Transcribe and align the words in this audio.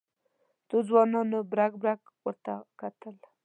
څو 0.67 0.77
ځوانانو 0.87 1.39
برګ 1.51 1.73
برګ 1.83 2.01
ورته 2.25 2.53
کتل. 2.79 3.15